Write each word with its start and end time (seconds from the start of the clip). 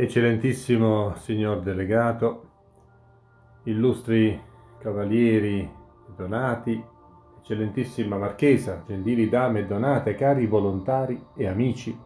Eccellentissimo 0.00 1.16
signor 1.16 1.60
delegato, 1.60 2.50
illustri 3.64 4.40
cavalieri 4.78 5.68
donati, 6.14 6.80
eccellentissima 7.40 8.16
marchesa, 8.16 8.84
gentili 8.86 9.28
dame 9.28 9.66
donate, 9.66 10.14
cari 10.14 10.46
volontari 10.46 11.20
e 11.34 11.48
amici, 11.48 11.98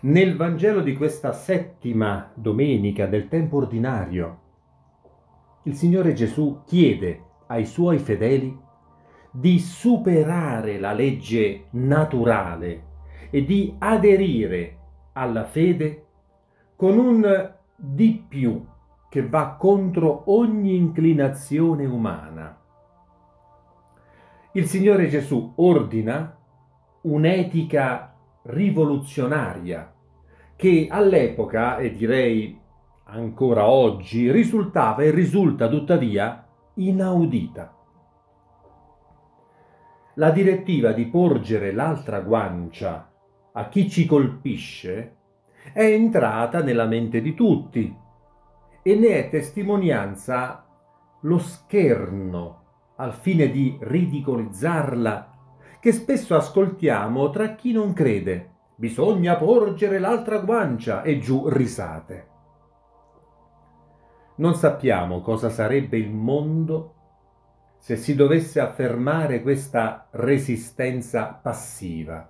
nel 0.00 0.34
Vangelo 0.34 0.80
di 0.80 0.96
questa 0.96 1.32
settima 1.34 2.32
domenica 2.32 3.04
del 3.04 3.28
tempo 3.28 3.58
ordinario, 3.58 4.38
il 5.64 5.74
Signore 5.74 6.14
Gesù 6.14 6.62
chiede 6.64 7.22
ai 7.48 7.66
suoi 7.66 7.98
fedeli 7.98 8.58
di 9.30 9.58
superare 9.58 10.78
la 10.78 10.94
legge 10.94 11.66
naturale 11.72 12.84
e 13.28 13.44
di 13.44 13.74
aderire 13.78 14.78
alla 15.12 15.44
fede 15.44 16.05
con 16.76 16.98
un 16.98 17.54
di 17.74 18.22
più 18.28 18.64
che 19.08 19.26
va 19.26 19.56
contro 19.58 20.24
ogni 20.26 20.76
inclinazione 20.76 21.86
umana. 21.86 22.60
Il 24.52 24.66
Signore 24.66 25.08
Gesù 25.08 25.54
ordina 25.56 26.36
un'etica 27.02 28.14
rivoluzionaria 28.42 29.94
che 30.54 30.86
all'epoca, 30.90 31.78
e 31.78 31.92
direi 31.92 32.58
ancora 33.04 33.68
oggi, 33.68 34.30
risultava 34.30 35.02
e 35.02 35.10
risulta 35.10 35.68
tuttavia 35.68 36.46
inaudita. 36.74 37.74
La 40.14 40.30
direttiva 40.30 40.92
di 40.92 41.06
porgere 41.06 41.72
l'altra 41.72 42.20
guancia 42.20 43.10
a 43.52 43.68
chi 43.68 43.88
ci 43.88 44.06
colpisce 44.06 45.15
è 45.72 45.82
entrata 45.82 46.62
nella 46.62 46.86
mente 46.86 47.20
di 47.20 47.34
tutti 47.34 47.94
e 48.82 48.94
ne 48.94 49.08
è 49.08 49.28
testimonianza 49.28 50.64
lo 51.20 51.38
scherno 51.38 52.62
al 52.96 53.12
fine 53.12 53.50
di 53.50 53.76
ridicolizzarla 53.80 55.34
che 55.80 55.92
spesso 55.92 56.34
ascoltiamo 56.34 57.30
tra 57.30 57.54
chi 57.54 57.72
non 57.72 57.92
crede. 57.92 58.54
Bisogna 58.76 59.36
porgere 59.36 59.98
l'altra 59.98 60.38
guancia 60.38 61.02
e 61.02 61.18
giù 61.18 61.48
risate. 61.48 62.28
Non 64.36 64.54
sappiamo 64.54 65.20
cosa 65.20 65.48
sarebbe 65.48 65.96
il 65.96 66.12
mondo 66.12 66.94
se 67.78 67.96
si 67.96 68.14
dovesse 68.14 68.60
affermare 68.60 69.42
questa 69.42 70.08
resistenza 70.10 71.38
passiva. 71.40 72.28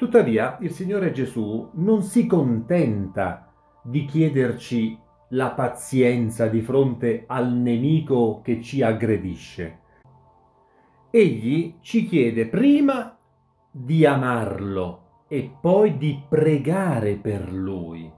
Tuttavia 0.00 0.56
il 0.62 0.70
Signore 0.70 1.12
Gesù 1.12 1.72
non 1.74 2.00
si 2.00 2.26
contenta 2.26 3.52
di 3.82 4.06
chiederci 4.06 4.98
la 5.32 5.50
pazienza 5.50 6.46
di 6.46 6.62
fronte 6.62 7.24
al 7.26 7.52
nemico 7.52 8.40
che 8.42 8.62
ci 8.62 8.80
aggredisce. 8.80 9.78
Egli 11.10 11.74
ci 11.82 12.06
chiede 12.06 12.46
prima 12.46 13.14
di 13.70 14.06
amarlo 14.06 15.24
e 15.28 15.54
poi 15.60 15.98
di 15.98 16.18
pregare 16.26 17.16
per 17.16 17.52
lui. 17.52 18.10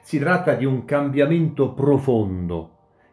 Si 0.00 0.18
tratta 0.18 0.54
di 0.54 0.64
un 0.64 0.84
cambiamento 0.84 1.74
profondo 1.74 2.70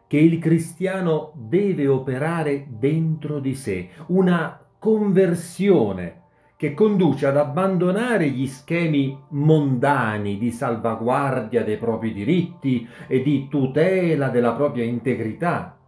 che 0.08 0.18
il 0.18 0.40
cristiano 0.40 1.30
deve 1.36 1.86
operare 1.86 2.66
dentro 2.68 3.38
di 3.38 3.54
sé, 3.54 3.90
una 4.08 4.60
conversione 4.76 6.18
che 6.58 6.74
conduce 6.74 7.24
ad 7.24 7.36
abbandonare 7.36 8.28
gli 8.30 8.48
schemi 8.48 9.16
mondani 9.28 10.38
di 10.38 10.50
salvaguardia 10.50 11.62
dei 11.62 11.76
propri 11.76 12.12
diritti 12.12 12.84
e 13.06 13.22
di 13.22 13.46
tutela 13.46 14.28
della 14.28 14.54
propria 14.54 14.82
integrità. 14.82 15.78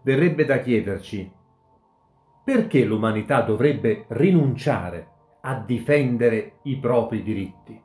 Verrebbe 0.00 0.46
da 0.46 0.58
chiederci 0.58 1.30
perché 2.42 2.82
l'umanità 2.86 3.42
dovrebbe 3.42 4.06
rinunciare 4.08 5.08
a 5.42 5.54
difendere 5.54 6.60
i 6.62 6.78
propri 6.78 7.22
diritti? 7.22 7.78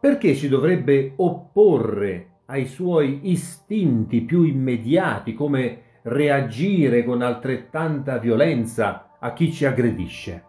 Perché 0.00 0.32
si 0.32 0.48
dovrebbe 0.48 1.12
opporre 1.16 2.38
ai 2.46 2.64
suoi 2.64 3.30
istinti 3.30 4.22
più 4.22 4.44
immediati 4.44 5.34
come 5.34 5.82
reagire 6.04 7.04
con 7.04 7.20
altrettanta 7.20 8.16
violenza 8.16 9.09
a 9.20 9.32
chi 9.32 9.52
ci 9.52 9.64
aggredisce. 9.64 10.44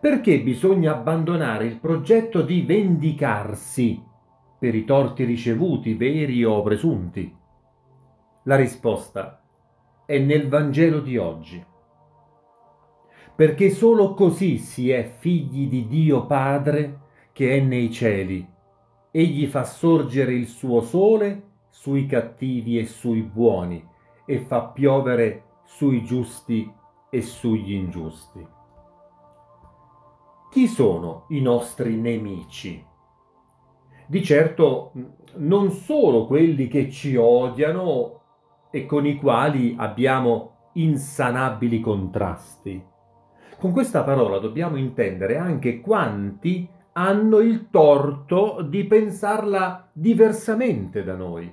Perché 0.00 0.40
bisogna 0.40 0.92
abbandonare 0.92 1.66
il 1.66 1.78
progetto 1.78 2.42
di 2.42 2.62
vendicarsi 2.62 4.02
per 4.58 4.74
i 4.74 4.84
torti 4.84 5.24
ricevuti, 5.24 5.94
veri 5.94 6.44
o 6.44 6.62
presunti? 6.62 7.36
La 8.44 8.56
risposta 8.56 9.42
è 10.06 10.18
nel 10.18 10.48
Vangelo 10.48 11.00
di 11.00 11.16
oggi. 11.16 11.64
Perché 13.34 13.70
solo 13.70 14.14
così 14.14 14.58
si 14.58 14.90
è 14.90 15.14
figli 15.18 15.68
di 15.68 15.86
Dio 15.86 16.26
Padre 16.26 17.00
che 17.32 17.56
è 17.56 17.60
nei 17.60 17.90
cieli. 17.90 18.46
Egli 19.10 19.46
fa 19.46 19.64
sorgere 19.64 20.32
il 20.32 20.46
suo 20.46 20.80
sole 20.82 21.42
sui 21.70 22.06
cattivi 22.06 22.78
e 22.78 22.86
sui 22.86 23.22
buoni 23.22 23.86
e 24.26 24.38
fa 24.40 24.66
piovere 24.66 25.44
sui 25.64 26.04
giusti 26.04 26.70
e 27.10 27.20
sugli 27.22 27.72
ingiusti. 27.74 28.46
Chi 30.50 30.66
sono 30.66 31.26
i 31.28 31.40
nostri 31.40 31.96
nemici? 31.96 32.84
Di 34.06 34.24
certo 34.24 34.92
non 35.36 35.70
solo 35.70 36.26
quelli 36.26 36.66
che 36.68 36.90
ci 36.90 37.14
odiano 37.16 38.20
e 38.70 38.86
con 38.86 39.06
i 39.06 39.16
quali 39.16 39.74
abbiamo 39.78 40.70
insanabili 40.72 41.80
contrasti. 41.80 42.84
Con 43.58 43.72
questa 43.72 44.02
parola 44.02 44.38
dobbiamo 44.38 44.76
intendere 44.76 45.36
anche 45.36 45.80
quanti 45.80 46.68
hanno 46.92 47.38
il 47.38 47.68
torto 47.70 48.62
di 48.62 48.84
pensarla 48.84 49.88
diversamente 49.92 51.04
da 51.04 51.14
noi, 51.14 51.52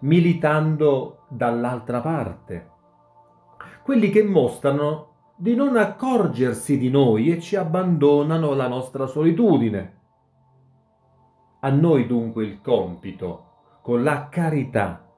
militando 0.00 1.24
dall'altra 1.28 2.00
parte 2.00 2.76
quelli 3.88 4.10
che 4.10 4.22
mostrano 4.22 5.32
di 5.34 5.54
non 5.54 5.74
accorgersi 5.78 6.76
di 6.76 6.90
noi 6.90 7.32
e 7.32 7.40
ci 7.40 7.56
abbandonano 7.56 8.50
alla 8.50 8.68
nostra 8.68 9.06
solitudine. 9.06 10.00
A 11.60 11.70
noi 11.70 12.06
dunque 12.06 12.44
il 12.44 12.60
compito, 12.60 13.78
con 13.80 14.02
la 14.02 14.28
carità, 14.28 15.08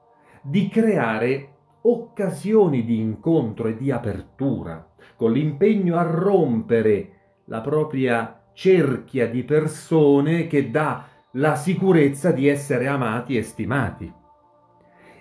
di 0.41 0.69
creare 0.69 1.55
occasioni 1.81 2.85
di 2.85 2.97
incontro 2.97 3.67
e 3.67 3.75
di 3.75 3.91
apertura, 3.91 4.93
con 5.17 5.33
l'impegno 5.33 5.97
a 5.97 6.03
rompere 6.03 7.41
la 7.47 7.59
propria 7.59 8.41
cerchia 8.53 9.27
di 9.27 9.43
persone 9.43 10.47
che 10.47 10.71
dà 10.71 11.07
la 11.31 11.55
sicurezza 11.55 12.31
di 12.31 12.47
essere 12.47 12.87
amati 12.87 13.35
e 13.35 13.43
stimati. 13.43 14.13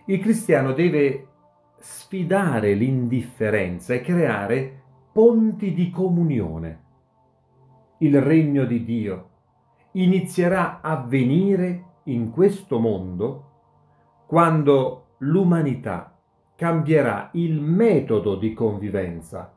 Il 0.06 0.20
cristiano 0.20 0.70
deve 0.72 1.29
sfidare 1.80 2.74
l'indifferenza 2.74 3.94
e 3.94 4.02
creare 4.02 4.82
ponti 5.12 5.72
di 5.72 5.90
comunione. 5.90 6.82
Il 7.98 8.20
regno 8.20 8.66
di 8.66 8.84
Dio 8.84 9.28
inizierà 9.92 10.80
a 10.82 11.02
venire 11.02 11.84
in 12.04 12.30
questo 12.30 12.78
mondo 12.78 13.46
quando 14.26 15.14
l'umanità 15.18 16.16
cambierà 16.54 17.30
il 17.32 17.60
metodo 17.60 18.36
di 18.36 18.52
convivenza, 18.52 19.56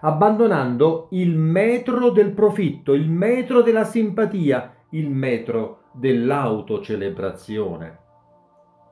abbandonando 0.00 1.08
il 1.10 1.36
metro 1.36 2.08
del 2.10 2.30
profitto, 2.30 2.92
il 2.92 3.10
metro 3.10 3.62
della 3.62 3.84
simpatia, 3.84 4.72
il 4.90 5.10
metro 5.10 5.82
dell'autocelebrazione, 5.92 7.98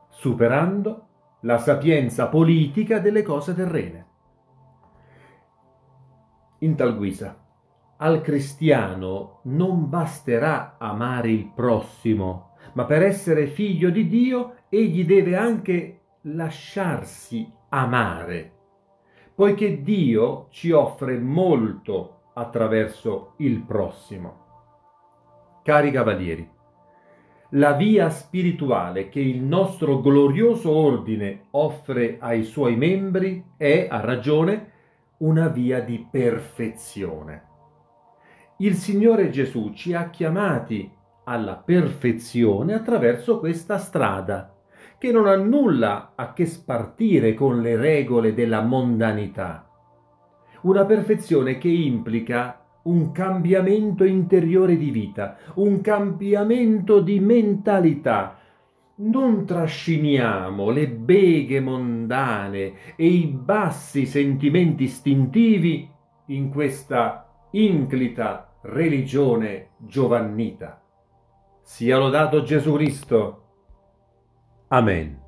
superando 0.08 1.06
la 1.44 1.58
sapienza 1.58 2.28
politica 2.28 3.00
delle 3.00 3.22
cose 3.22 3.54
terrene. 3.54 4.06
In 6.60 6.74
tal 6.74 6.96
guisa, 6.96 7.38
al 7.98 8.22
cristiano 8.22 9.40
non 9.44 9.90
basterà 9.90 10.76
amare 10.78 11.30
il 11.30 11.50
prossimo, 11.54 12.52
ma 12.72 12.86
per 12.86 13.02
essere 13.02 13.46
figlio 13.46 13.90
di 13.90 14.08
Dio 14.08 14.54
egli 14.70 15.04
deve 15.04 15.36
anche 15.36 16.00
lasciarsi 16.22 17.52
amare, 17.68 18.52
poiché 19.34 19.82
Dio 19.82 20.46
ci 20.48 20.70
offre 20.70 21.18
molto 21.18 22.30
attraverso 22.32 23.34
il 23.38 23.60
prossimo. 23.60 24.42
Cari 25.62 25.90
cavalieri, 25.90 26.50
la 27.50 27.72
via 27.72 28.10
spirituale 28.10 29.08
che 29.08 29.20
il 29.20 29.42
nostro 29.42 30.00
glorioso 30.00 30.70
ordine 30.70 31.46
offre 31.50 32.16
ai 32.18 32.42
suoi 32.44 32.76
membri 32.76 33.44
è, 33.56 33.86
a 33.88 34.00
ragione, 34.00 34.72
una 35.18 35.48
via 35.48 35.80
di 35.80 36.06
perfezione. 36.10 37.42
Il 38.58 38.74
Signore 38.74 39.30
Gesù 39.30 39.72
ci 39.72 39.94
ha 39.94 40.10
chiamati 40.10 40.90
alla 41.24 41.56
perfezione 41.56 42.74
attraverso 42.74 43.38
questa 43.38 43.78
strada, 43.78 44.54
che 44.98 45.12
non 45.12 45.26
ha 45.26 45.36
nulla 45.36 46.12
a 46.14 46.32
che 46.32 46.46
spartire 46.46 47.34
con 47.34 47.60
le 47.60 47.76
regole 47.76 48.34
della 48.34 48.62
mondanità. 48.62 49.68
Una 50.62 50.84
perfezione 50.84 51.58
che 51.58 51.68
implica 51.68 52.63
un 52.84 53.12
cambiamento 53.12 54.04
interiore 54.04 54.76
di 54.76 54.90
vita, 54.90 55.36
un 55.54 55.80
cambiamento 55.80 57.00
di 57.00 57.20
mentalità. 57.20 58.38
Non 58.96 59.44
trasciniamo 59.44 60.70
le 60.70 60.88
beghe 60.88 61.60
mondane 61.60 62.94
e 62.96 63.06
i 63.06 63.26
bassi 63.26 64.06
sentimenti 64.06 64.84
istintivi 64.84 65.88
in 66.26 66.50
questa 66.50 67.28
inclita 67.50 68.56
religione 68.62 69.70
giovannita. 69.78 70.80
Sia 71.62 71.98
lodato 71.98 72.42
Gesù 72.42 72.74
Cristo. 72.74 73.42
Amen. 74.68 75.23